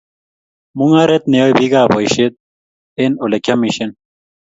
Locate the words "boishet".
1.91-2.33